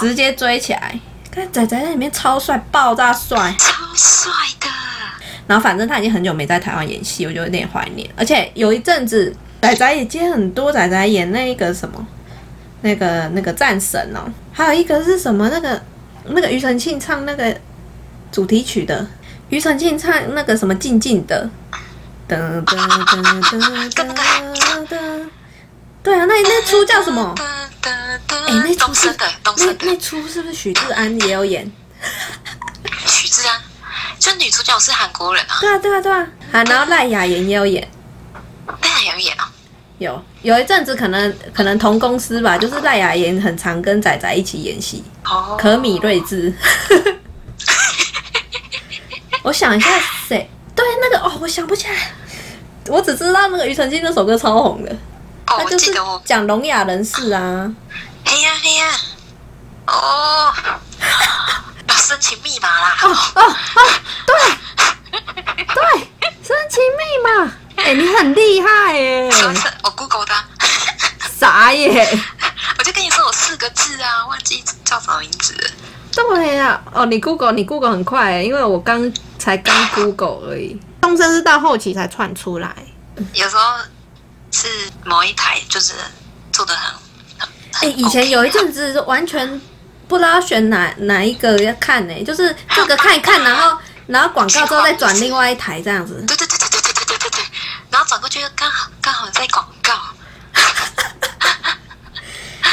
[0.00, 0.98] 直接追起来。
[1.34, 3.54] 看仔仔在里面超帅，爆炸帅。
[3.58, 4.66] 超帅的，
[5.46, 8.06] 然后反正他已经很久没在台湾演戏，我就有点怀念。
[8.14, 12.06] 而且有一阵子，仔仔也接很多，仔仔演那个什么，
[12.82, 15.48] 那个那个战神哦，还有一个是什么？
[15.48, 15.82] 那个
[16.26, 17.56] 那个庾澄庆唱那个
[18.30, 19.06] 主题曲的，
[19.48, 21.48] 庾澄庆唱那个什么静静的，
[22.28, 25.28] 噔噔噔噔噔噔，
[26.02, 27.34] 对啊，那那出叫什么？
[27.38, 27.90] 哎
[28.46, 31.70] 哎、那出是的，东那升的那出是不是许志安也有演？
[33.06, 33.60] 许志安，
[34.18, 37.88] 就女主角是韩国人啊，对啊，对啊，对啊，啊，然后赖雅妍也有演。
[38.66, 39.44] 那还有演哦，
[39.98, 46.52] 有有一阵子可能可能同公司吧，就是赖雅妍很常跟仔仔一起演戏，哦， 可米瑞兹。
[49.42, 49.88] 我想一下
[50.28, 50.48] 谁？
[50.74, 51.94] 对，那个哦，我想不起来。
[52.86, 54.96] 我只知道那个庾澄庆那首歌超红的，
[55.52, 57.70] 哦，我他就是记得哦，讲聋哑人士啊。
[58.24, 58.90] 嘿呀嘿呀，
[59.86, 60.52] 哦，
[61.88, 63.82] 有申请密码啦，哦哦哦，
[64.26, 64.34] 对
[65.74, 66.08] 对，
[66.42, 67.52] 申请密码。
[67.76, 69.28] 哎、你很厉害耶！
[69.30, 69.66] 是不是？
[69.82, 70.44] 我 Google 的啊，
[71.36, 72.16] 傻耶！
[72.78, 75.70] 我就跟你说我四个字啊，忘记叫什么名字了。
[76.14, 82.72] 对呀、哦，你 Google 你 Google 很快耶，因为我刚才刚 Google 而已，钟声是到后期才窜出来。
[83.34, 83.62] 有时候
[84.52, 84.68] 是
[85.04, 85.94] 某一台就是
[86.52, 89.60] 做的很，哎、以前有一阵子完全
[90.06, 96.22] 不知道选哪哪一个要看呢、就是 这个看一看，然后然后广告之后再转另外一台这样子。
[96.26, 97.44] 对对对对对对对对对对，
[97.90, 99.94] 然后转过去刚好刚好在广告，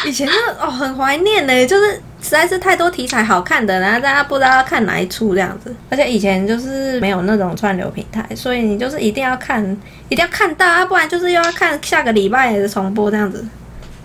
[0.05, 5.75] 以前真的哦很怀念呢，就是实在是太多题材好看的，然后大家不知道要看哪一出这样子。
[5.89, 9.63] 而且以前就是没有那种串流平台，所以你就是一定要看，
[10.09, 13.45] 一定要看到啊，不然就是又要看下个礼拜的重播这样子。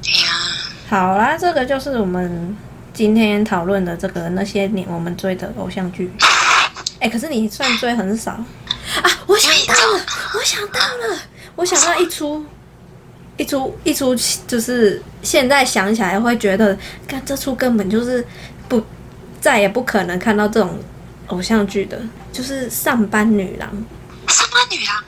[0.07, 0.29] 哎呀，
[0.89, 2.57] 好啦，这个就是我们
[2.93, 6.13] 今天讨论的这个那些年我们追的偶像剧。
[7.01, 8.45] 哎、可是你算追很少啊！
[9.27, 10.01] 我想到了，
[10.35, 11.19] 我想到了，
[11.55, 12.43] 我想到一出，
[13.37, 14.15] 一出一出，
[14.47, 18.25] 就是现在想起来会觉得，看这出根本就是
[18.69, 18.83] 不
[19.41, 20.79] 再也不可能看到这种
[21.29, 22.01] 偶像剧的，
[22.33, 23.69] 就是上班女郎。
[24.29, 25.05] 上班女郎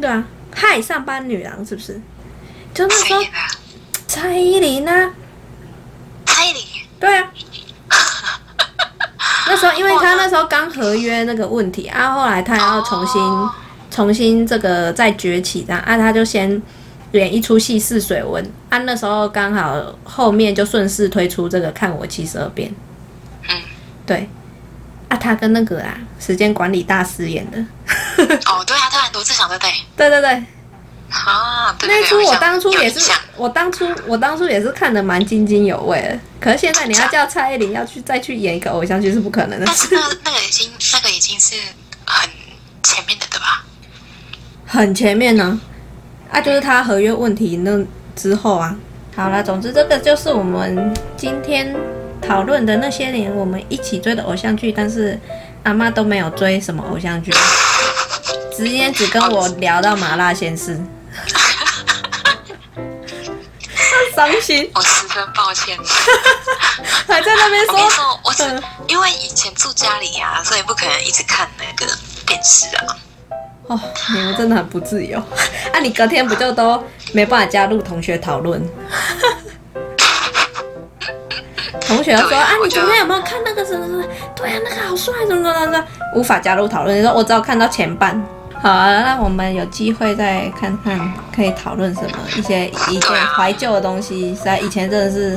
[0.00, 0.24] 对啊，
[0.54, 2.00] 嗨，上班女郎是不是？
[2.72, 3.20] 就那时候？
[4.06, 5.10] 蔡依林啊，
[6.26, 6.62] 蔡依林。
[7.00, 7.30] 对啊。
[9.48, 13.52] 那时候，因为他那时候刚合约那个问题啊，后来他要重新、哦
[13.90, 16.62] 重新这个再崛起，这样啊，他就先
[17.12, 18.78] 演一出戏试水温啊。
[18.78, 22.70] 那时候刚好后面就顺势推出这个《看我七十二变》，
[23.48, 23.62] 嗯，
[24.06, 24.28] 对
[25.08, 27.58] 啊，他跟那个啊时间管理大师演的，
[28.46, 29.70] 哦，对啊，对啊，罗志祥对不对？
[29.96, 30.30] 对对对，
[31.10, 36.18] 啊，对对对，那一出我当初也是我当初我当初也是看的蛮津津有味的。
[36.40, 41.54] 可是现在你要叫蔡依林要去再去演一个偶像剧是不可能的事但是，那那个已经那个已经是
[42.04, 42.30] 很
[42.82, 43.64] 前面的对吧？
[44.66, 45.60] 很前面呢、啊，
[46.40, 47.78] 就是他合约问题那
[48.16, 48.74] 之后啊。
[49.14, 51.76] 好了，总之这个就是我们今天
[52.26, 55.20] 讨论的那些年我们一起追的偶像剧，但是
[55.64, 57.30] 阿妈都没有追什么偶像剧，
[58.56, 60.80] 直接只跟我聊到麻辣鲜师，
[64.16, 65.76] 伤心，我十分抱歉。
[67.06, 71.84] 还在那边说，我跟你说，我只嗯因为以前住家里啊，所以不可能一直看那个
[72.26, 72.96] 电视啊。
[73.68, 73.78] 哦，
[74.14, 75.18] 你们真的很不自由。
[75.72, 76.82] 啊，你隔天不就都
[77.12, 78.62] 没办法加入同学讨论？
[81.86, 84.04] 同学说啊，你昨天有没有看那个什么什么？
[84.34, 85.84] 对啊，那个好帅，什么什么什么，
[86.16, 86.96] 无法加入讨论。
[86.98, 88.22] 你说我只有看到前半。
[88.60, 94.34] 好啊，那我们有机会再看看可以讨论什么一些以前怀旧的东西。
[94.36, 95.36] 实在以前真的是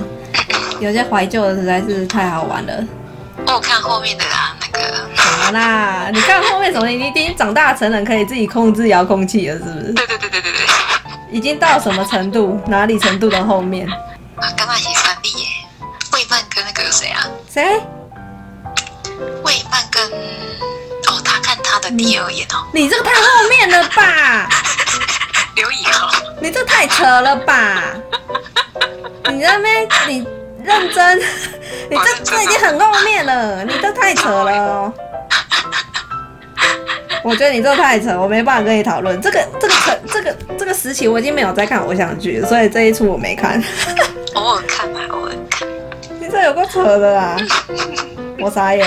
[0.79, 2.83] 有些怀旧的实在是太好玩了。
[3.47, 5.07] 我看后面的啊，那个
[5.51, 6.09] 啦？
[6.13, 6.87] 你看后面什么？
[6.87, 9.93] 你已经长大成人，可以自己控制遥控器了，是不是？
[9.93, 10.65] 对对对对对对，
[11.31, 12.59] 已经到什么程度？
[12.67, 13.87] 哪里程度的后面？
[13.89, 15.47] 啊，刚刚写三 D 耶，
[16.13, 17.27] 魏曼跟那个谁啊？
[17.49, 17.79] 谁？
[19.43, 20.03] 魏曼跟
[21.07, 24.49] 哦，他看他的第二眼哦，你这个太后面了吧？
[25.55, 26.11] 刘以豪。
[26.41, 27.81] 你这太扯了吧？
[29.31, 30.27] 你那边你
[30.63, 31.17] 认真，
[31.89, 34.93] 你这这已经很后面了，你这太扯了哦。
[37.23, 43.63] 我觉得你这太扯，我没办法跟你讨论这个这个扯这个这个时期，我已经没有在看偶像剧，所以这一出我没看。
[44.35, 45.67] 偶尔看吧，偶尔看。
[46.19, 47.37] 你这有个扯的啦，
[48.39, 48.85] 我傻眼。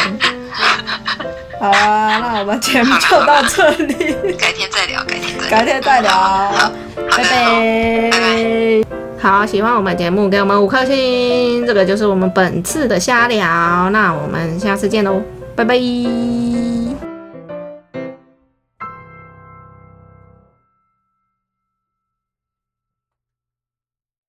[1.61, 3.95] 好啊，那我们节目就到这里，
[4.39, 5.51] 改天再聊，改天再聊。
[5.51, 6.73] 改天再聊，好
[7.11, 8.83] 拜拜。
[9.21, 11.67] 好，喜欢我们节目，给我们五颗星。
[11.67, 15.21] 这个就是我们本次的瞎聊，那我们下次见喽，
[15.59, 16.98] 拜拜。